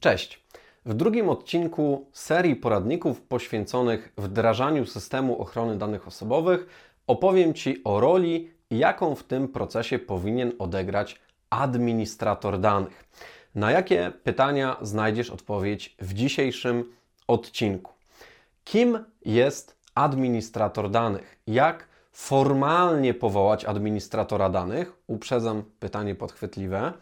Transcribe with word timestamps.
Cześć! 0.00 0.44
W 0.84 0.94
drugim 0.94 1.28
odcinku 1.28 2.06
serii 2.12 2.56
poradników 2.56 3.20
poświęconych 3.20 4.12
wdrażaniu 4.16 4.86
systemu 4.86 5.42
ochrony 5.42 5.78
danych 5.78 6.08
osobowych 6.08 6.66
opowiem 7.06 7.54
Ci 7.54 7.84
o 7.84 8.00
roli, 8.00 8.50
jaką 8.70 9.14
w 9.14 9.24
tym 9.24 9.48
procesie 9.48 9.98
powinien 9.98 10.52
odegrać 10.58 11.20
administrator 11.50 12.60
danych. 12.60 13.04
Na 13.54 13.70
jakie 13.70 14.12
pytania 14.24 14.76
znajdziesz 14.82 15.30
odpowiedź 15.30 15.96
w 15.98 16.14
dzisiejszym 16.14 16.92
odcinku? 17.26 17.92
Kim 18.64 19.04
jest 19.24 19.76
administrator 19.94 20.90
danych? 20.90 21.38
Jak 21.46 21.88
formalnie 22.12 23.14
powołać 23.14 23.64
administratora 23.64 24.50
danych? 24.50 24.92
Uprzedzam 25.06 25.62
pytanie 25.80 26.14
podchwytliwe 26.14 26.92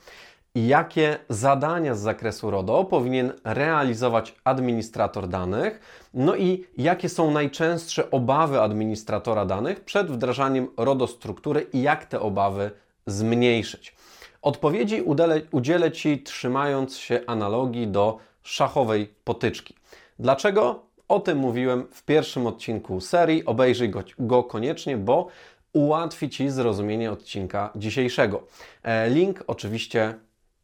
jakie 0.56 1.18
zadania 1.28 1.94
z 1.94 2.00
zakresu 2.00 2.50
RODO 2.50 2.84
powinien 2.84 3.32
realizować 3.44 4.34
administrator 4.44 5.28
danych, 5.28 5.80
no 6.14 6.36
i 6.36 6.64
jakie 6.78 7.08
są 7.08 7.30
najczęstsze 7.30 8.10
obawy 8.10 8.60
administratora 8.60 9.44
danych 9.46 9.80
przed 9.80 10.10
wdrażaniem 10.10 10.68
RODO 10.76 11.06
struktury 11.06 11.66
i 11.72 11.82
jak 11.82 12.04
te 12.04 12.20
obawy 12.20 12.70
zmniejszyć. 13.06 13.94
Odpowiedzi 14.42 15.02
udzielę, 15.02 15.40
udzielę 15.50 15.92
Ci 15.92 16.22
trzymając 16.22 16.96
się 16.96 17.20
analogii 17.26 17.86
do 17.86 18.18
szachowej 18.42 19.14
potyczki. 19.24 19.74
Dlaczego? 20.18 20.86
O 21.08 21.20
tym 21.20 21.38
mówiłem 21.38 21.86
w 21.92 22.04
pierwszym 22.04 22.46
odcinku 22.46 23.00
serii. 23.00 23.44
Obejrzyj 23.44 23.90
go, 23.90 24.02
go 24.18 24.44
koniecznie, 24.44 24.96
bo 24.96 25.28
ułatwi 25.72 26.30
Ci 26.30 26.50
zrozumienie 26.50 27.12
odcinka 27.12 27.70
dzisiejszego. 27.76 28.42
E, 28.82 29.10
link 29.10 29.44
oczywiście 29.46 30.14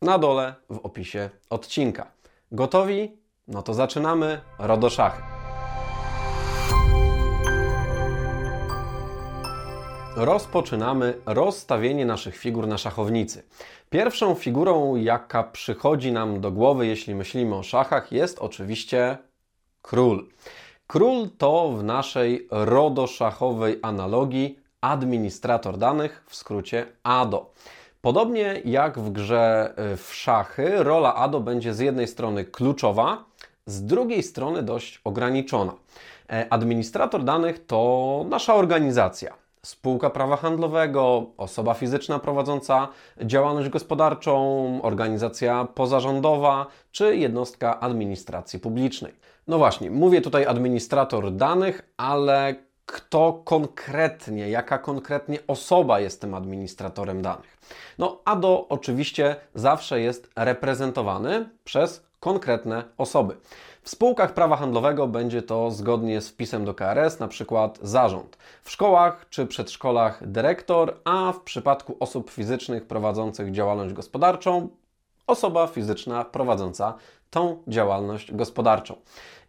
na 0.03 0.19
dole 0.19 0.55
w 0.71 0.79
opisie 0.79 1.31
odcinka. 1.51 2.07
Gotowi? 2.53 3.17
No 3.49 3.63
to 3.63 3.75
zaczynamy. 3.75 4.41
Rodo 4.59 4.91
szachy. 4.91 5.23
Rozpoczynamy 10.17 11.15
rozstawienie 11.27 12.07
naszych 12.07 12.37
figur 12.37 12.67
na 12.69 12.79
szachownicy. 12.79 13.43
Pierwszą 13.91 14.35
figurą, 14.35 14.97
jaka 14.97 15.43
przychodzi 15.43 16.13
nam 16.13 16.41
do 16.41 16.51
głowy, 16.51 16.87
jeśli 16.87 17.15
myślimy 17.15 17.55
o 17.55 17.63
szachach, 17.63 18.13
jest 18.13 18.39
oczywiście 18.39 19.19
król. 19.83 20.29
Król 20.87 21.29
to 21.39 21.69
w 21.69 21.85
naszej 21.85 22.49
rodoszachowej 22.51 23.79
analogii 23.83 24.59
administrator 24.81 25.79
danych, 25.79 26.25
w 26.29 26.37
skrócie 26.37 26.87
ADO. 27.03 27.53
Podobnie 28.03 28.61
jak 28.65 28.99
w 28.99 29.13
grze 29.13 29.75
y, 29.93 29.97
w 29.97 30.15
szachy, 30.15 30.83
rola 30.83 31.15
ADO 31.15 31.41
będzie 31.41 31.75
z 31.75 31.79
jednej 31.79 32.09
strony 32.09 32.45
kluczowa, 32.45 33.25
z 33.67 33.85
drugiej 33.85 34.23
strony 34.23 34.63
dość 34.63 35.01
ograniczona. 35.05 35.73
E, 36.31 36.47
administrator 36.53 37.25
danych 37.25 37.67
to 37.67 38.25
nasza 38.29 38.55
organizacja. 38.55 39.35
Spółka 39.63 40.11
prawa 40.11 40.37
handlowego, 40.37 41.27
osoba 41.37 41.75
fizyczna 41.75 42.19
prowadząca 42.19 42.89
działalność 43.21 43.69
gospodarczą, 43.69 44.83
organizacja 44.83 45.69
pozarządowa 45.75 46.67
czy 46.93 47.17
jednostka 47.17 47.81
administracji 47.81 48.59
publicznej. 48.59 49.13
No 49.49 49.59
właśnie, 49.59 49.91
mówię 49.91 50.21
tutaj 50.21 50.47
administrator 50.47 51.33
danych, 51.33 51.93
ale 51.97 52.55
kto 52.87 53.43
konkretnie, 53.45 54.51
jaka 54.51 54.79
konkretnie 54.79 55.39
osoba 55.47 56.01
jest 56.01 56.21
tym 56.21 56.35
administratorem 56.35 57.23
danych. 57.23 57.59
No, 57.99 58.21
ADO 58.25 58.67
oczywiście 58.69 59.37
zawsze 59.55 60.01
jest 60.01 60.31
reprezentowany 60.37 61.49
przez 61.65 62.05
konkretne 62.21 62.85
osoby. 62.99 63.37
W 63.83 63.91
spółkach 63.91 64.35
prawa 64.35 64.57
handlowego 64.57 65.09
będzie 65.09 65.43
to 65.43 65.71
zgodnie 65.71 66.21
z 66.21 66.29
wpisem 66.29 66.65
do 66.65 66.75
KRS, 66.75 67.19
na 67.19 67.29
przykład 67.29 67.79
zarząd. 67.83 68.39
W 68.63 68.71
szkołach 68.71 69.27
czy 69.31 69.47
przedszkolach 69.47 70.29
dyrektor, 70.29 71.01
a 71.05 71.33
w 71.33 71.41
przypadku 71.41 71.97
osób 72.01 72.31
fizycznych 72.31 72.87
prowadzących 72.87 73.53
działalność 73.53 73.95
gospodarczą 73.95 74.69
osoba 75.27 75.67
fizyczna 75.67 76.25
prowadząca 76.25 76.95
tą 77.31 77.63
działalność 77.69 78.33
gospodarczą. 78.33 78.97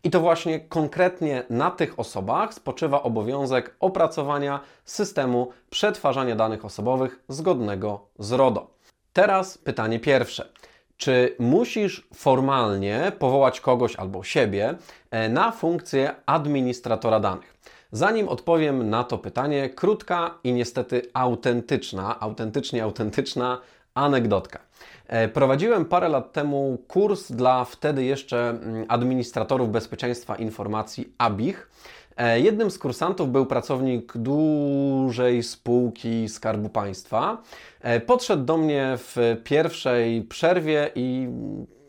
I 0.03 0.09
to 0.09 0.19
właśnie 0.19 0.59
konkretnie 0.59 1.43
na 1.49 1.71
tych 1.71 1.99
osobach 1.99 2.53
spoczywa 2.53 3.03
obowiązek 3.03 3.75
opracowania 3.79 4.59
systemu 4.85 5.51
przetwarzania 5.69 6.35
danych 6.35 6.65
osobowych 6.65 7.19
zgodnego 7.27 8.05
z 8.19 8.31
RODO. 8.31 8.67
Teraz 9.13 9.57
pytanie 9.57 9.99
pierwsze. 9.99 10.49
Czy 10.97 11.35
musisz 11.39 12.07
formalnie 12.13 13.11
powołać 13.19 13.61
kogoś 13.61 13.95
albo 13.95 14.23
siebie 14.23 14.75
e, 15.11 15.29
na 15.29 15.51
funkcję 15.51 16.15
administratora 16.25 17.19
danych? 17.19 17.53
Zanim 17.91 18.29
odpowiem 18.29 18.89
na 18.89 19.03
to 19.03 19.17
pytanie, 19.17 19.69
krótka 19.69 20.37
i 20.43 20.53
niestety 20.53 21.01
autentyczna, 21.13 22.19
autentycznie 22.19 22.83
autentyczna 22.83 23.61
anegdotka. 23.93 24.59
E, 25.07 25.27
prowadziłem 25.27 25.85
parę 25.85 26.09
lat 26.09 26.33
temu 26.33 26.77
kurs 26.87 27.31
dla 27.31 27.65
wtedy 27.65 28.03
jeszcze 28.03 28.49
mm, 28.49 28.85
administratorów 28.87 29.71
bezpieczeństwa 29.71 30.35
informacji 30.35 31.13
ABIH. 31.17 31.69
E, 32.17 32.39
jednym 32.39 32.71
z 32.71 32.79
kursantów 32.79 33.31
był 33.31 33.45
pracownik 33.45 34.17
dużej 34.17 35.43
spółki 35.43 36.29
Skarbu 36.29 36.69
Państwa. 36.69 37.41
E, 37.81 37.99
podszedł 37.99 38.43
do 38.43 38.57
mnie 38.57 38.93
w 38.97 39.17
pierwszej 39.43 40.21
przerwie 40.21 40.91
i 40.95 41.27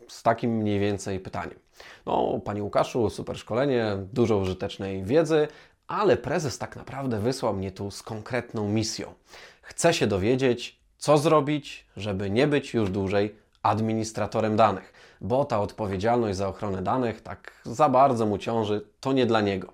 z 0.07 0.23
takim 0.23 0.51
mniej 0.51 0.79
więcej 0.79 1.19
pytaniem. 1.19 1.59
No, 2.05 2.39
Panie 2.45 2.63
Łukaszu, 2.63 3.09
super 3.09 3.37
szkolenie, 3.37 3.97
dużo 4.13 4.37
użytecznej 4.37 5.03
wiedzy, 5.03 5.47
ale 5.87 6.17
prezes 6.17 6.57
tak 6.57 6.75
naprawdę 6.75 7.19
wysłał 7.19 7.53
mnie 7.53 7.71
tu 7.71 7.91
z 7.91 8.03
konkretną 8.03 8.69
misją. 8.69 9.13
Chcę 9.61 9.93
się 9.93 10.07
dowiedzieć, 10.07 10.79
co 11.05 11.17
zrobić, 11.17 11.85
żeby 11.97 12.29
nie 12.29 12.47
być 12.47 12.73
już 12.73 12.89
dłużej 12.89 13.35
administratorem 13.63 14.55
danych, 14.55 14.93
bo 15.21 15.45
ta 15.45 15.61
odpowiedzialność 15.61 16.37
za 16.37 16.47
ochronę 16.47 16.81
danych 16.81 17.21
tak 17.21 17.51
za 17.63 17.89
bardzo 17.89 18.25
mu 18.25 18.37
ciąży, 18.37 18.87
to 18.99 19.13
nie 19.13 19.25
dla 19.25 19.41
niego. 19.41 19.73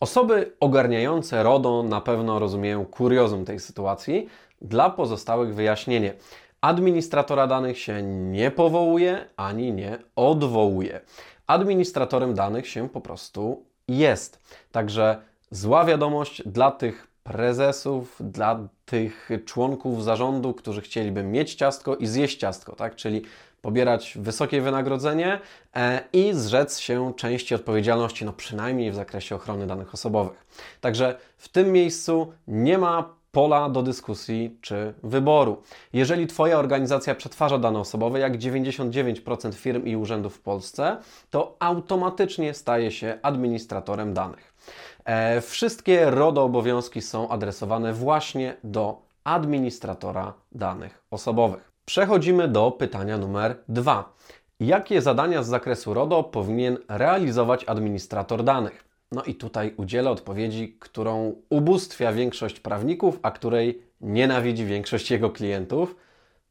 Osoby 0.00 0.56
ogarniające 0.60 1.42
RODO 1.42 1.82
na 1.82 2.00
pewno 2.00 2.38
rozumieją 2.38 2.86
kuriozum 2.86 3.44
tej 3.44 3.60
sytuacji. 3.60 4.28
Dla 4.62 4.90
pozostałych 4.90 5.54
wyjaśnienie. 5.54 6.14
Administratora 6.60 7.46
danych 7.46 7.78
się 7.78 8.02
nie 8.02 8.50
powołuje 8.50 9.24
ani 9.36 9.72
nie 9.72 9.98
odwołuje. 10.16 11.00
Administratorem 11.46 12.34
danych 12.34 12.68
się 12.68 12.88
po 12.88 13.00
prostu 13.00 13.64
jest. 13.88 14.40
Także 14.72 15.22
zła 15.50 15.84
wiadomość 15.84 16.42
dla 16.46 16.70
tych 16.70 17.09
prezesów, 17.22 18.16
dla 18.20 18.68
tych 18.84 19.30
członków 19.46 20.04
zarządu, 20.04 20.54
którzy 20.54 20.80
chcieliby 20.80 21.22
mieć 21.22 21.54
ciastko 21.54 21.96
i 21.96 22.06
zjeść 22.06 22.38
ciastko, 22.38 22.76
tak? 22.76 22.96
Czyli 22.96 23.22
pobierać 23.62 24.18
wysokie 24.20 24.60
wynagrodzenie 24.60 25.40
e, 25.76 26.04
i 26.12 26.30
zrzec 26.34 26.78
się 26.78 27.12
części 27.16 27.54
odpowiedzialności, 27.54 28.24
no 28.24 28.32
przynajmniej 28.32 28.90
w 28.90 28.94
zakresie 28.94 29.34
ochrony 29.34 29.66
danych 29.66 29.94
osobowych. 29.94 30.46
Także 30.80 31.18
w 31.36 31.48
tym 31.48 31.72
miejscu 31.72 32.32
nie 32.48 32.78
ma 32.78 33.20
pola 33.32 33.68
do 33.68 33.82
dyskusji 33.82 34.58
czy 34.60 34.94
wyboru. 35.02 35.62
Jeżeli 35.92 36.26
Twoja 36.26 36.58
organizacja 36.58 37.14
przetwarza 37.14 37.58
dane 37.58 37.78
osobowe, 37.78 38.18
jak 38.18 38.38
99% 38.38 39.54
firm 39.54 39.84
i 39.84 39.96
urzędów 39.96 40.36
w 40.36 40.40
Polsce, 40.40 40.96
to 41.30 41.56
automatycznie 41.58 42.54
staje 42.54 42.90
się 42.90 43.18
administratorem 43.22 44.14
danych. 44.14 44.54
E, 45.10 45.40
wszystkie 45.40 46.10
RODO 46.10 46.44
obowiązki 46.44 47.02
są 47.02 47.28
adresowane 47.28 47.92
właśnie 47.92 48.56
do 48.64 49.02
administratora 49.24 50.34
danych 50.52 51.04
osobowych. 51.10 51.72
Przechodzimy 51.84 52.48
do 52.48 52.70
pytania 52.70 53.18
numer 53.18 53.56
dwa. 53.68 54.12
Jakie 54.60 55.02
zadania 55.02 55.42
z 55.42 55.48
zakresu 55.48 55.94
RODO 55.94 56.22
powinien 56.22 56.78
realizować 56.88 57.64
administrator 57.64 58.44
danych? 58.44 58.84
No 59.12 59.22
i 59.22 59.34
tutaj 59.34 59.74
udzielę 59.76 60.10
odpowiedzi, 60.10 60.76
którą 60.80 61.34
ubóstwia 61.48 62.12
większość 62.12 62.60
prawników, 62.60 63.18
a 63.22 63.30
której 63.30 63.82
nienawidzi 64.00 64.64
większość 64.64 65.10
jego 65.10 65.30
klientów. 65.30 65.96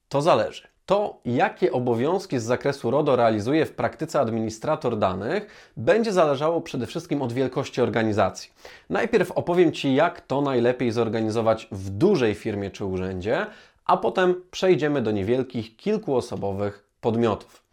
To 0.10 0.22
zależy. 0.22 0.68
To, 0.90 1.20
jakie 1.26 1.72
obowiązki 1.72 2.40
z 2.40 2.44
zakresu 2.44 2.92
RODO 2.92 3.16
realizuje 3.16 3.66
w 3.66 3.72
praktyce 3.72 4.20
administrator 4.20 4.98
danych, 4.98 5.72
będzie 5.78 6.14
zależało 6.14 6.62
przede 6.62 6.88
wszystkim 6.88 7.22
od 7.22 7.34
wielkości 7.34 7.82
organizacji. 7.82 8.52
Najpierw 8.90 9.32
opowiem 9.32 9.72
Ci, 9.72 9.96
jak 9.96 10.22
to 10.22 10.42
najlepiej 10.42 10.92
zorganizować 10.92 11.68
w 11.72 11.90
dużej 11.90 12.36
firmie 12.36 12.72
czy 12.72 12.86
urzędzie, 12.86 13.46
a 13.86 13.98
potem 13.98 14.36
przejdziemy 14.52 15.02
do 15.02 15.12
niewielkich, 15.12 15.76
kilkuosobowych 15.76 16.84
podmiotów. 17.02 17.64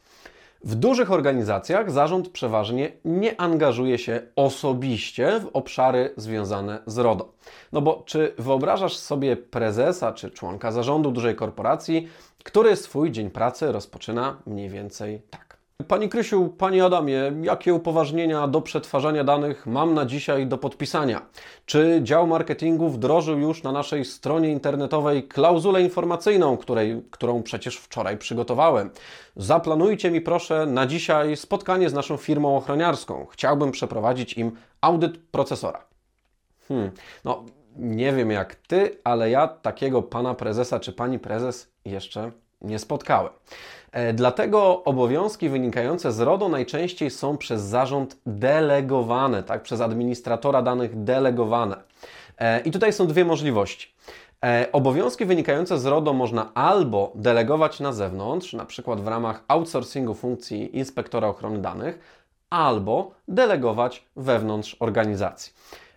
W 0.64 0.74
dużych 0.74 1.10
organizacjach 1.10 1.90
zarząd 1.90 2.28
przeważnie 2.28 2.92
nie 3.04 3.40
angażuje 3.40 3.98
się 3.98 4.20
osobiście 4.36 5.40
w 5.40 5.50
obszary 5.52 6.14
związane 6.16 6.78
z 6.86 6.98
RODO. 6.98 7.32
No 7.72 7.80
bo 7.80 8.02
czy 8.06 8.34
wyobrażasz 8.38 8.96
sobie 8.96 9.36
prezesa 9.36 10.12
czy 10.12 10.30
członka 10.30 10.72
zarządu 10.72 11.10
dużej 11.10 11.34
korporacji, 11.34 12.08
który 12.46 12.76
swój 12.76 13.10
dzień 13.10 13.30
pracy 13.30 13.72
rozpoczyna 13.72 14.36
mniej 14.46 14.68
więcej 14.68 15.22
tak? 15.30 15.56
Pani 15.88 16.08
Krysiu, 16.08 16.48
Panie 16.48 16.84
Adamie, 16.84 17.32
jakie 17.42 17.74
upoważnienia 17.74 18.48
do 18.48 18.60
przetwarzania 18.60 19.24
danych 19.24 19.66
mam 19.66 19.94
na 19.94 20.06
dzisiaj 20.06 20.46
do 20.46 20.58
podpisania? 20.58 21.26
Czy 21.64 22.00
dział 22.02 22.26
marketingu 22.26 22.88
wdrożył 22.88 23.38
już 23.38 23.62
na 23.62 23.72
naszej 23.72 24.04
stronie 24.04 24.50
internetowej 24.50 25.28
klauzulę 25.28 25.82
informacyjną, 25.82 26.56
której, 26.56 27.02
którą 27.10 27.42
przecież 27.42 27.76
wczoraj 27.76 28.18
przygotowałem? 28.18 28.90
Zaplanujcie 29.36 30.10
mi 30.10 30.20
proszę 30.20 30.66
na 30.66 30.86
dzisiaj 30.86 31.36
spotkanie 31.36 31.90
z 31.90 31.94
naszą 31.94 32.16
firmą 32.16 32.56
ochroniarską. 32.56 33.26
Chciałbym 33.30 33.70
przeprowadzić 33.70 34.32
im 34.32 34.52
audyt 34.80 35.18
procesora. 35.18 35.84
Hmm, 36.68 36.90
no 37.24 37.44
nie 37.78 38.12
wiem 38.12 38.30
jak 38.30 38.54
Ty, 38.54 38.98
ale 39.04 39.30
ja 39.30 39.48
takiego 39.48 40.02
pana 40.02 40.34
prezesa 40.34 40.80
czy 40.80 40.92
pani 40.92 41.18
prezes 41.18 41.72
jeszcze 41.84 42.32
nie 42.60 42.78
spotkałem. 42.78 43.32
E, 43.92 44.12
dlatego 44.12 44.84
obowiązki 44.84 45.48
wynikające 45.48 46.12
z 46.12 46.20
RODO 46.20 46.48
najczęściej 46.48 47.10
są 47.10 47.36
przez 47.36 47.62
zarząd 47.62 48.16
delegowane, 48.26 49.42
tak, 49.42 49.62
przez 49.62 49.80
administratora 49.80 50.62
danych 50.62 51.04
delegowane. 51.04 51.76
E, 52.38 52.60
I 52.60 52.70
tutaj 52.70 52.92
są 52.92 53.06
dwie 53.06 53.24
możliwości. 53.24 53.94
E, 54.44 54.66
obowiązki 54.72 55.24
wynikające 55.24 55.78
z 55.78 55.86
RODO 55.86 56.12
można 56.12 56.54
albo 56.54 57.12
delegować 57.14 57.80
na 57.80 57.92
zewnątrz, 57.92 58.52
na 58.52 58.64
przykład 58.64 59.00
w 59.00 59.08
ramach 59.08 59.44
outsourcingu 59.48 60.14
funkcji 60.14 60.76
inspektora 60.78 61.28
ochrony 61.28 61.58
danych, 61.58 61.98
albo 62.50 63.10
delegować 63.28 64.04
wewnątrz 64.16 64.76
organizacji. 64.80 65.52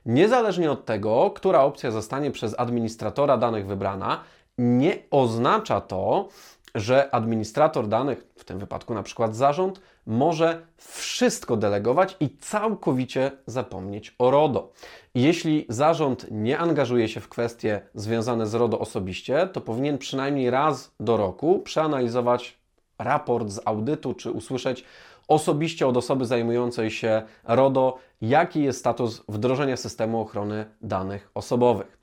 Niezależnie 0.05 0.71
od 0.71 0.85
tego, 0.85 1.31
która 1.31 1.63
opcja 1.63 1.91
zostanie 1.91 2.31
przez 2.31 2.55
administratora 2.59 3.37
danych 3.37 3.67
wybrana, 3.67 4.23
nie 4.57 4.97
oznacza 5.11 5.81
to, 5.81 6.27
że 6.75 7.15
administrator 7.15 7.87
danych, 7.87 8.27
w 8.35 8.43
tym 8.43 8.59
wypadku 8.59 8.93
na 8.93 9.03
przykład 9.03 9.35
zarząd, 9.35 9.81
może 10.05 10.61
wszystko 10.77 11.57
delegować 11.57 12.15
i 12.19 12.37
całkowicie 12.37 13.31
zapomnieć 13.45 14.15
o 14.19 14.31
RODO. 14.31 14.71
Jeśli 15.15 15.65
zarząd 15.69 16.25
nie 16.31 16.59
angażuje 16.59 17.07
się 17.07 17.19
w 17.19 17.29
kwestie 17.29 17.81
związane 17.93 18.47
z 18.47 18.53
RODO 18.53 18.79
osobiście, 18.79 19.49
to 19.53 19.61
powinien 19.61 19.97
przynajmniej 19.97 20.49
raz 20.49 20.91
do 20.99 21.17
roku 21.17 21.59
przeanalizować 21.59 22.59
raport 22.99 23.49
z 23.49 23.61
audytu, 23.65 24.13
czy 24.13 24.31
usłyszeć 24.31 24.85
osobiście 25.29 25.87
od 25.87 25.97
osoby 25.97 26.25
zajmującej 26.25 26.91
się 26.91 27.21
RODO, 27.43 27.97
jaki 28.21 28.63
jest 28.63 28.79
status 28.79 29.23
wdrożenia 29.27 29.77
systemu 29.77 30.21
ochrony 30.21 30.65
danych 30.81 31.31
osobowych. 31.33 31.99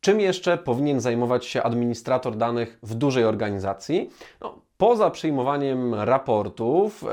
Czym 0.00 0.20
jeszcze 0.20 0.58
powinien 0.58 1.00
zajmować 1.00 1.46
się 1.46 1.62
administrator 1.62 2.36
danych 2.36 2.78
w 2.82 2.94
dużej 2.94 3.24
organizacji? 3.24 4.10
No, 4.40 4.54
poza 4.76 5.10
przyjmowaniem 5.10 5.94
raportów, 5.94 7.04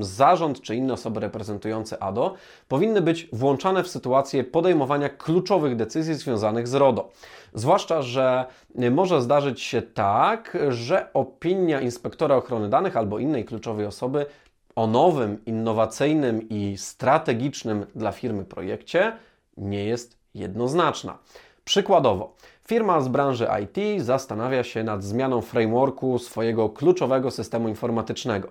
zarząd 0.00 0.60
czy 0.60 0.76
inne 0.76 0.92
osoby 0.92 1.20
reprezentujące 1.20 2.02
ADO 2.02 2.34
powinny 2.68 3.00
być 3.00 3.28
włączane 3.32 3.82
w 3.82 3.88
sytuację 3.88 4.44
podejmowania 4.44 5.08
kluczowych 5.08 5.76
decyzji 5.76 6.14
związanych 6.14 6.68
z 6.68 6.74
RODO. 6.74 7.10
Zwłaszcza, 7.54 8.02
że 8.02 8.46
może 8.90 9.22
zdarzyć 9.22 9.60
się 9.60 9.82
tak, 9.82 10.58
że 10.68 11.12
opinia 11.14 11.80
inspektora 11.80 12.36
ochrony 12.36 12.68
danych 12.68 12.96
albo 12.96 13.18
innej 13.18 13.44
kluczowej 13.44 13.86
osoby 13.86 14.26
o 14.78 14.86
nowym, 14.86 15.44
innowacyjnym 15.46 16.48
i 16.48 16.76
strategicznym 16.76 17.86
dla 17.94 18.12
firmy 18.12 18.44
projekcie 18.44 19.12
nie 19.56 19.84
jest 19.84 20.18
jednoznaczna. 20.34 21.18
Przykładowo, 21.64 22.34
firma 22.68 23.00
z 23.00 23.08
branży 23.08 23.48
IT 23.62 24.02
zastanawia 24.04 24.64
się 24.64 24.84
nad 24.84 25.04
zmianą 25.04 25.40
frameworku 25.40 26.18
swojego 26.18 26.68
kluczowego 26.68 27.30
systemu 27.30 27.68
informatycznego. 27.68 28.48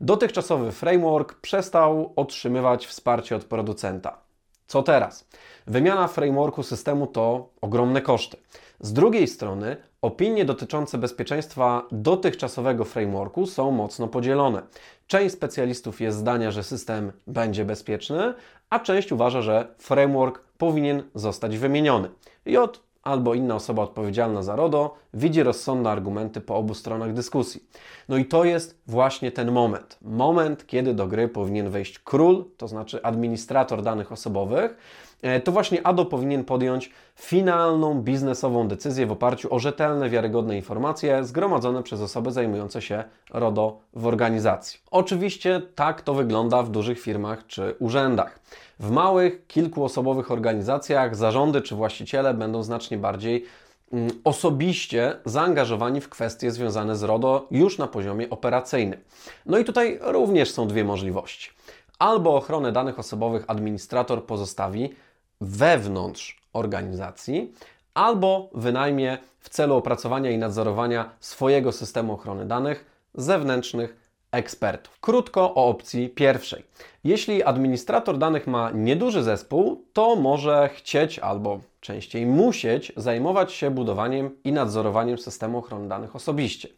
Dotychczasowy 0.00 0.72
framework 0.72 1.34
przestał 1.34 2.12
otrzymywać 2.16 2.86
wsparcie 2.86 3.36
od 3.36 3.44
producenta. 3.44 4.18
Co 4.66 4.82
teraz? 4.82 5.28
Wymiana 5.66 6.08
frameworku 6.08 6.62
systemu 6.62 7.06
to 7.06 7.48
ogromne 7.60 8.00
koszty. 8.00 8.36
Z 8.80 8.92
drugiej 8.92 9.28
strony, 9.28 9.76
opinie 10.02 10.44
dotyczące 10.44 10.98
bezpieczeństwa 10.98 11.86
dotychczasowego 11.92 12.84
frameworku 12.84 13.46
są 13.46 13.70
mocno 13.70 14.08
podzielone. 14.08 14.62
Część 15.06 15.34
specjalistów 15.34 16.00
jest 16.00 16.18
zdania, 16.18 16.50
że 16.50 16.62
system 16.62 17.12
będzie 17.26 17.64
bezpieczny, 17.64 18.34
a 18.70 18.80
część 18.80 19.12
uważa, 19.12 19.42
że 19.42 19.74
framework 19.78 20.40
powinien 20.58 21.02
zostać 21.14 21.58
wymieniony. 21.58 22.10
J 22.46 22.80
albo 23.08 23.34
inna 23.34 23.54
osoba 23.54 23.82
odpowiedzialna 23.82 24.42
za 24.42 24.56
RODO 24.56 24.94
widzi 25.14 25.42
rozsądne 25.42 25.90
argumenty 25.90 26.40
po 26.40 26.56
obu 26.56 26.74
stronach 26.74 27.12
dyskusji. 27.12 27.64
No 28.08 28.16
i 28.16 28.24
to 28.24 28.44
jest 28.44 28.78
właśnie 28.86 29.32
ten 29.32 29.52
moment. 29.52 29.98
Moment, 30.02 30.66
kiedy 30.66 30.94
do 30.94 31.06
gry 31.06 31.28
powinien 31.28 31.70
wejść 31.70 31.98
król, 31.98 32.44
to 32.56 32.68
znaczy 32.68 33.02
administrator 33.02 33.82
danych 33.82 34.12
osobowych. 34.12 34.76
E, 35.22 35.40
to 35.40 35.52
właśnie 35.52 35.86
ADO 35.86 36.04
powinien 36.04 36.44
podjąć 36.44 36.90
finalną 37.16 38.02
biznesową 38.02 38.68
decyzję 38.68 39.06
w 39.06 39.12
oparciu 39.12 39.54
o 39.54 39.58
rzetelne, 39.58 40.10
wiarygodne 40.10 40.56
informacje 40.56 41.24
zgromadzone 41.24 41.82
przez 41.82 42.00
osoby 42.00 42.32
zajmujące 42.32 42.82
się 42.82 43.04
RODO 43.30 43.78
w 43.94 44.06
organizacji. 44.06 44.80
Oczywiście 44.90 45.62
tak 45.74 46.02
to 46.02 46.14
wygląda 46.14 46.62
w 46.62 46.70
dużych 46.70 47.00
firmach 47.00 47.46
czy 47.46 47.74
urzędach. 47.78 48.40
W 48.80 48.90
małych, 48.90 49.46
kilkuosobowych 49.46 50.30
organizacjach 50.30 51.16
zarządy 51.16 51.62
czy 51.62 51.74
właściciele 51.74 52.34
będą 52.34 52.62
znacznie 52.62 52.98
bardziej 52.98 53.44
mm, 53.92 54.10
osobiście 54.24 55.16
zaangażowani 55.24 56.00
w 56.00 56.08
kwestie 56.08 56.50
związane 56.50 56.96
z 56.96 57.02
RODO 57.02 57.46
już 57.50 57.78
na 57.78 57.86
poziomie 57.86 58.30
operacyjnym. 58.30 59.00
No 59.46 59.58
i 59.58 59.64
tutaj 59.64 59.98
również 60.02 60.50
są 60.50 60.68
dwie 60.68 60.84
możliwości. 60.84 61.50
Albo 61.98 62.36
ochronę 62.36 62.72
danych 62.72 62.98
osobowych 62.98 63.44
administrator 63.46 64.26
pozostawi 64.26 64.94
wewnątrz 65.40 66.40
organizacji, 66.52 67.52
albo 67.94 68.50
wynajmie 68.54 69.18
w 69.40 69.48
celu 69.48 69.76
opracowania 69.76 70.30
i 70.30 70.38
nadzorowania 70.38 71.10
swojego 71.20 71.72
systemu 71.72 72.12
ochrony 72.12 72.46
danych 72.46 72.84
zewnętrznych 73.14 74.07
ekspertów. 74.32 75.00
Krótko 75.00 75.54
o 75.54 75.66
opcji 75.68 76.08
pierwszej. 76.08 76.64
Jeśli 77.04 77.42
administrator 77.44 78.18
danych 78.18 78.46
ma 78.46 78.70
nieduży 78.70 79.22
zespół, 79.22 79.84
to 79.92 80.16
może 80.16 80.70
chcieć 80.74 81.18
albo 81.18 81.60
częściej 81.80 82.26
musieć 82.26 82.92
zajmować 82.96 83.52
się 83.52 83.70
budowaniem 83.70 84.30
i 84.44 84.52
nadzorowaniem 84.52 85.18
systemu 85.18 85.58
ochrony 85.58 85.88
danych 85.88 86.16
osobiście. 86.16 86.68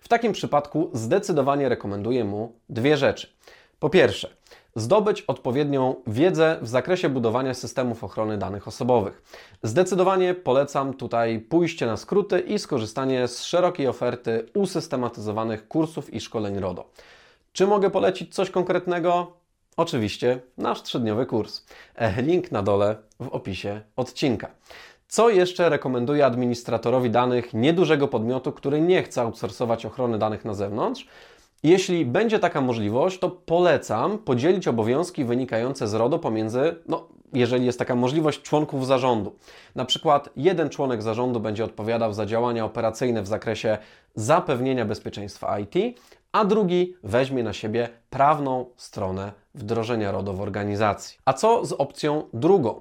W 0.00 0.08
takim 0.08 0.32
przypadku 0.32 0.90
zdecydowanie 0.92 1.68
rekomenduję 1.68 2.24
mu 2.24 2.52
dwie 2.68 2.96
rzeczy. 2.96 3.28
Po 3.78 3.90
pierwsze, 3.90 4.36
zdobyć 4.76 5.22
odpowiednią 5.22 5.94
wiedzę 6.06 6.58
w 6.62 6.68
zakresie 6.68 7.08
budowania 7.08 7.54
systemów 7.54 8.04
ochrony 8.04 8.38
danych 8.38 8.68
osobowych. 8.68 9.22
Zdecydowanie 9.62 10.34
polecam 10.34 10.94
tutaj 10.94 11.40
pójście 11.40 11.86
na 11.86 11.96
skróty 11.96 12.40
i 12.40 12.58
skorzystanie 12.58 13.28
z 13.28 13.44
szerokiej 13.44 13.86
oferty 13.86 14.46
usystematyzowanych 14.54 15.68
kursów 15.68 16.14
i 16.14 16.20
szkoleń 16.20 16.58
RODO. 16.58 16.90
Czy 17.52 17.66
mogę 17.66 17.90
polecić 17.90 18.34
coś 18.34 18.50
konkretnego? 18.50 19.32
Oczywiście 19.76 20.40
nasz 20.58 20.82
trzydniowy 20.82 21.26
kurs. 21.26 21.64
E, 21.94 22.22
link 22.22 22.52
na 22.52 22.62
dole 22.62 22.96
w 23.20 23.28
opisie 23.28 23.80
odcinka. 23.96 24.50
Co 25.08 25.30
jeszcze 25.30 25.68
rekomenduję 25.68 26.26
administratorowi 26.26 27.10
danych 27.10 27.54
niedużego 27.54 28.08
podmiotu, 28.08 28.52
który 28.52 28.80
nie 28.80 29.02
chce 29.02 29.22
outsourcować 29.22 29.86
ochrony 29.86 30.18
danych 30.18 30.44
na 30.44 30.54
zewnątrz? 30.54 31.06
Jeśli 31.64 32.06
będzie 32.06 32.38
taka 32.38 32.60
możliwość, 32.60 33.18
to 33.18 33.30
polecam 33.30 34.18
podzielić 34.18 34.68
obowiązki 34.68 35.24
wynikające 35.24 35.88
z 35.88 35.94
RODO 35.94 36.18
pomiędzy, 36.18 36.76
no, 36.88 37.08
jeżeli 37.32 37.66
jest 37.66 37.78
taka 37.78 37.94
możliwość, 37.94 38.42
członków 38.42 38.86
zarządu. 38.86 39.36
Na 39.74 39.84
przykład 39.84 40.28
jeden 40.36 40.68
członek 40.68 41.02
zarządu 41.02 41.40
będzie 41.40 41.64
odpowiadał 41.64 42.12
za 42.12 42.26
działania 42.26 42.64
operacyjne 42.64 43.22
w 43.22 43.26
zakresie 43.26 43.78
zapewnienia 44.14 44.84
bezpieczeństwa 44.84 45.58
IT, 45.58 45.98
a 46.32 46.44
drugi 46.44 46.96
weźmie 47.02 47.42
na 47.42 47.52
siebie 47.52 47.88
prawną 48.10 48.66
stronę 48.76 49.32
wdrożenia 49.54 50.12
RODO 50.12 50.32
w 50.32 50.40
organizacji. 50.40 51.18
A 51.24 51.32
co 51.32 51.64
z 51.66 51.72
opcją 51.72 52.22
drugą? 52.32 52.80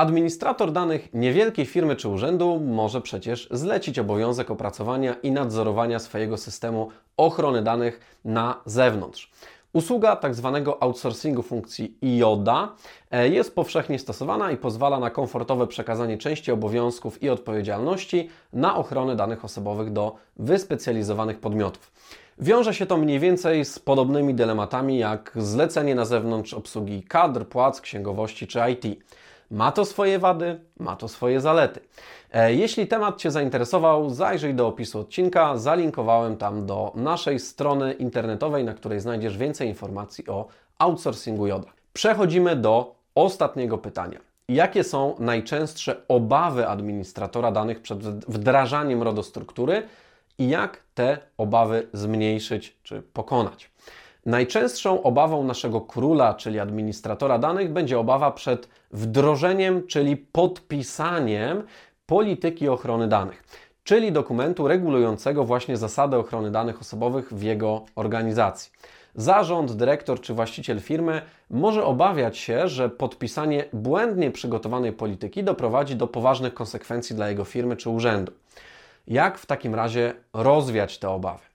Administrator 0.00 0.72
danych 0.72 1.14
niewielkiej 1.14 1.66
firmy 1.66 1.96
czy 1.96 2.08
urzędu 2.08 2.60
może 2.60 3.00
przecież 3.00 3.48
zlecić 3.50 3.98
obowiązek 3.98 4.50
opracowania 4.50 5.14
i 5.14 5.30
nadzorowania 5.30 5.98
swojego 5.98 6.36
systemu 6.36 6.88
ochrony 7.16 7.62
danych 7.62 8.00
na 8.24 8.60
zewnątrz. 8.66 9.30
Usługa 9.72 10.16
tzw. 10.16 10.62
Tak 10.64 10.76
outsourcingu 10.80 11.42
funkcji 11.42 11.98
IODA 12.02 12.74
e, 13.10 13.28
jest 13.28 13.54
powszechnie 13.54 13.98
stosowana 13.98 14.50
i 14.50 14.56
pozwala 14.56 14.98
na 14.98 15.10
komfortowe 15.10 15.66
przekazanie 15.66 16.18
części 16.18 16.52
obowiązków 16.52 17.22
i 17.22 17.30
odpowiedzialności 17.30 18.28
na 18.52 18.76
ochronę 18.76 19.16
danych 19.16 19.44
osobowych 19.44 19.92
do 19.92 20.16
wyspecjalizowanych 20.36 21.40
podmiotów. 21.40 21.92
Wiąże 22.38 22.74
się 22.74 22.86
to 22.86 22.96
mniej 22.96 23.18
więcej 23.18 23.64
z 23.64 23.78
podobnymi 23.78 24.34
dylematami 24.34 24.98
jak 24.98 25.32
zlecenie 25.36 25.94
na 25.94 26.04
zewnątrz 26.04 26.54
obsługi 26.54 27.02
kadr, 27.02 27.46
płac, 27.46 27.80
księgowości 27.80 28.46
czy 28.46 28.60
IT. 28.70 29.04
Ma 29.50 29.72
to 29.72 29.84
swoje 29.84 30.18
wady, 30.18 30.60
ma 30.78 30.96
to 30.96 31.08
swoje 31.08 31.40
zalety. 31.40 31.80
E, 32.32 32.54
jeśli 32.54 32.86
temat 32.86 33.16
Cię 33.16 33.30
zainteresował, 33.30 34.10
zajrzyj 34.10 34.54
do 34.54 34.66
opisu 34.66 35.00
odcinka. 35.00 35.56
Zalinkowałem 35.56 36.36
tam 36.36 36.66
do 36.66 36.92
naszej 36.94 37.38
strony 37.38 37.92
internetowej, 37.92 38.64
na 38.64 38.74
której 38.74 39.00
znajdziesz 39.00 39.38
więcej 39.38 39.68
informacji 39.68 40.28
o 40.28 40.48
outsourcingu 40.78 41.46
JODA. 41.46 41.72
Przechodzimy 41.92 42.56
do 42.56 42.94
ostatniego 43.14 43.78
pytania. 43.78 44.20
Jakie 44.48 44.84
są 44.84 45.14
najczęstsze 45.18 45.96
obawy 46.08 46.68
administratora 46.68 47.52
danych 47.52 47.82
przed 47.82 47.98
wdrażaniem 48.28 49.02
RODO-struktury 49.02 49.82
i 50.38 50.48
jak 50.48 50.82
te 50.94 51.18
obawy 51.38 51.86
zmniejszyć 51.92 52.76
czy 52.82 53.02
pokonać? 53.02 53.70
Najczęstszą 54.26 55.02
obawą 55.02 55.44
naszego 55.44 55.80
króla, 55.80 56.34
czyli 56.34 56.60
administratora 56.60 57.38
danych, 57.38 57.72
będzie 57.72 57.98
obawa 57.98 58.30
przed 58.30 58.68
wdrożeniem, 58.92 59.86
czyli 59.86 60.16
podpisaniem 60.16 61.62
polityki 62.06 62.68
ochrony 62.68 63.08
danych, 63.08 63.44
czyli 63.84 64.12
dokumentu 64.12 64.68
regulującego 64.68 65.44
właśnie 65.44 65.76
zasady 65.76 66.16
ochrony 66.16 66.50
danych 66.50 66.80
osobowych 66.80 67.32
w 67.32 67.42
jego 67.42 67.84
organizacji. 67.94 68.72
Zarząd, 69.14 69.72
dyrektor 69.72 70.20
czy 70.20 70.34
właściciel 70.34 70.80
firmy 70.80 71.22
może 71.50 71.84
obawiać 71.84 72.38
się, 72.38 72.68
że 72.68 72.88
podpisanie 72.88 73.64
błędnie 73.72 74.30
przygotowanej 74.30 74.92
polityki 74.92 75.44
doprowadzi 75.44 75.96
do 75.96 76.06
poważnych 76.06 76.54
konsekwencji 76.54 77.16
dla 77.16 77.28
jego 77.28 77.44
firmy 77.44 77.76
czy 77.76 77.90
urzędu. 77.90 78.32
Jak 79.06 79.38
w 79.38 79.46
takim 79.46 79.74
razie 79.74 80.14
rozwiać 80.32 80.98
te 80.98 81.10
obawy? 81.10 81.49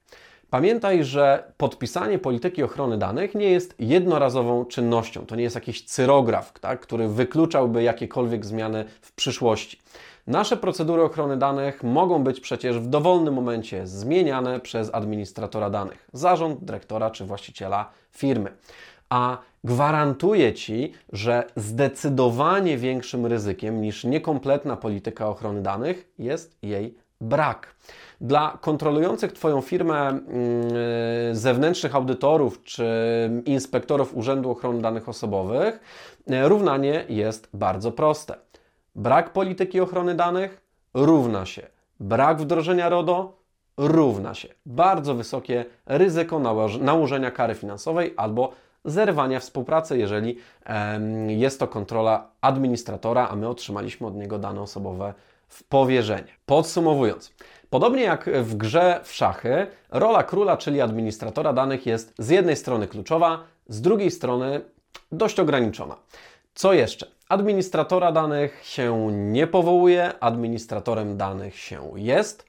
Pamiętaj, 0.50 1.04
że 1.04 1.52
podpisanie 1.56 2.18
polityki 2.18 2.62
ochrony 2.62 2.98
danych 2.98 3.34
nie 3.34 3.50
jest 3.50 3.74
jednorazową 3.78 4.64
czynnością. 4.64 5.26
To 5.26 5.36
nie 5.36 5.42
jest 5.42 5.54
jakiś 5.54 5.84
cyrograf, 5.84 6.58
tak, 6.60 6.80
który 6.80 7.08
wykluczałby 7.08 7.82
jakiekolwiek 7.82 8.46
zmiany 8.46 8.84
w 9.00 9.12
przyszłości. 9.12 9.78
Nasze 10.26 10.56
procedury 10.56 11.02
ochrony 11.02 11.36
danych 11.36 11.82
mogą 11.82 12.24
być 12.24 12.40
przecież 12.40 12.78
w 12.78 12.86
dowolnym 12.86 13.34
momencie 13.34 13.86
zmieniane 13.86 14.60
przez 14.60 14.90
administratora 14.94 15.70
danych, 15.70 16.08
zarząd, 16.12 16.64
dyrektora 16.64 17.10
czy 17.10 17.24
właściciela 17.24 17.90
firmy. 18.12 18.52
A 19.08 19.38
gwarantuję 19.64 20.54
Ci, 20.54 20.92
że 21.12 21.44
zdecydowanie 21.56 22.78
większym 22.78 23.26
ryzykiem 23.26 23.80
niż 23.80 24.04
niekompletna 24.04 24.76
polityka 24.76 25.28
ochrony 25.28 25.62
danych 25.62 26.12
jest 26.18 26.58
jej 26.62 27.05
brak. 27.20 27.74
Dla 28.20 28.58
kontrolujących 28.60 29.32
Twoją 29.32 29.60
firmę 29.60 30.08
mm, 30.08 30.22
zewnętrznych 31.32 31.94
audytorów 31.94 32.62
czy 32.62 32.84
inspektorów 33.44 34.16
Urzędu 34.16 34.50
Ochrony 34.50 34.82
Danych 34.82 35.08
Osobowych 35.08 35.80
równanie 36.44 37.04
jest 37.08 37.48
bardzo 37.54 37.92
proste. 37.92 38.34
Brak 38.94 39.32
polityki 39.32 39.80
ochrony 39.80 40.14
danych 40.14 40.60
równa 40.94 41.46
się 41.46 41.66
brak 42.00 42.40
wdrożenia 42.40 42.88
RODO 42.88 43.36
równa 43.76 44.34
się 44.34 44.48
bardzo 44.66 45.14
wysokie 45.14 45.64
ryzyko 45.86 46.38
nałożenia 46.80 47.30
kary 47.30 47.54
finansowej 47.54 48.14
albo 48.16 48.52
zerwania 48.84 49.40
współpracy, 49.40 49.98
jeżeli 49.98 50.38
jest 51.28 51.60
to 51.60 51.68
kontrola 51.68 52.30
administratora, 52.40 53.28
a 53.28 53.36
my 53.36 53.48
otrzymaliśmy 53.48 54.06
od 54.06 54.14
niego 54.14 54.38
dane 54.38 54.60
osobowe 54.60 55.14
w 55.48 55.64
powierzenie. 55.64 56.32
Podsumowując, 56.46 57.32
podobnie 57.70 58.02
jak 58.02 58.30
w 58.42 58.56
grze 58.56 59.00
w 59.04 59.12
szachy, 59.12 59.66
rola 59.90 60.22
króla, 60.22 60.56
czyli 60.56 60.80
administratora 60.80 61.52
danych 61.52 61.86
jest 61.86 62.14
z 62.18 62.28
jednej 62.28 62.56
strony 62.56 62.88
kluczowa, 62.88 63.44
z 63.68 63.80
drugiej 63.80 64.10
strony 64.10 64.60
dość 65.12 65.40
ograniczona. 65.40 65.96
Co 66.54 66.72
jeszcze? 66.72 67.06
Administratora 67.28 68.12
danych 68.12 68.60
się 68.64 69.12
nie 69.12 69.46
powołuje, 69.46 70.12
administratorem 70.20 71.16
danych 71.16 71.58
się 71.58 71.90
jest, 71.96 72.46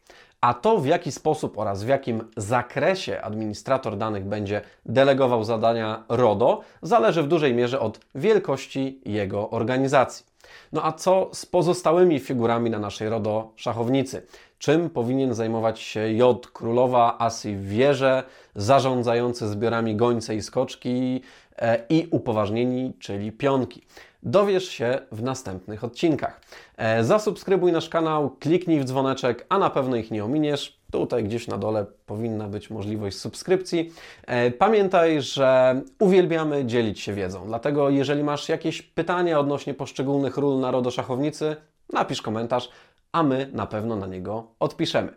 a 0.47 0.53
to 0.53 0.77
w 0.77 0.85
jaki 0.85 1.11
sposób 1.11 1.57
oraz 1.57 1.83
w 1.83 1.87
jakim 1.87 2.23
zakresie 2.37 3.21
administrator 3.21 3.97
danych 3.97 4.25
będzie 4.25 4.61
delegował 4.85 5.43
zadania 5.43 6.03
RODO 6.09 6.61
zależy 6.81 7.23
w 7.23 7.27
dużej 7.27 7.53
mierze 7.53 7.79
od 7.79 7.99
wielkości 8.15 9.01
jego 9.05 9.49
organizacji. 9.49 10.25
No 10.73 10.85
a 10.85 10.91
co 10.91 11.29
z 11.33 11.45
pozostałymi 11.45 12.19
figurami 12.19 12.69
na 12.69 12.79
naszej 12.79 13.09
RODO 13.09 13.51
szachownicy? 13.55 14.25
Czym 14.59 14.89
powinien 14.89 15.33
zajmować 15.33 15.79
się 15.79 16.13
J, 16.13 16.47
królowa, 16.53 17.15
asy 17.19 17.55
w 17.55 17.67
wieże, 17.67 18.23
zarządzający 18.55 19.47
zbiorami 19.47 19.95
gońce 19.95 20.35
i 20.35 20.41
skoczki 20.41 21.21
e, 21.57 21.85
i 21.89 22.07
upoważnieni, 22.11 22.93
czyli 22.99 23.31
pionki? 23.31 23.81
Dowiesz 24.27 24.69
się 24.69 24.99
w 25.11 25.23
następnych 25.23 25.83
odcinkach. 25.83 26.41
E, 26.77 27.03
zasubskrybuj 27.03 27.71
nasz 27.71 27.89
kanał, 27.89 28.29
kliknij 28.39 28.79
w 28.79 28.85
dzwoneczek, 28.85 29.45
a 29.49 29.59
na 29.59 29.69
pewno 29.69 29.95
ich 29.95 30.11
nie 30.11 30.25
ominiesz. 30.25 30.79
Tutaj 30.91 31.23
gdzieś 31.23 31.47
na 31.47 31.57
dole 31.57 31.85
powinna 32.05 32.47
być 32.47 32.69
możliwość 32.69 33.17
subskrypcji. 33.17 33.93
E, 34.25 34.51
pamiętaj, 34.51 35.21
że 35.21 35.81
uwielbiamy 35.99 36.65
dzielić 36.65 36.99
się 36.99 37.13
wiedzą. 37.13 37.45
Dlatego 37.45 37.89
jeżeli 37.89 38.23
masz 38.23 38.49
jakieś 38.49 38.81
pytania 38.81 39.39
odnośnie 39.39 39.73
poszczególnych 39.73 40.37
ról 40.37 40.59
narodoszachownicy, 40.59 41.55
napisz 41.93 42.21
komentarz, 42.21 42.69
a 43.11 43.23
my 43.23 43.49
na 43.53 43.65
pewno 43.67 43.95
na 43.95 44.07
niego 44.07 44.47
odpiszemy. 44.59 45.13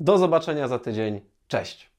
Do 0.00 0.18
zobaczenia 0.18 0.68
za 0.68 0.78
tydzień. 0.78 1.20
Cześć! 1.48 1.93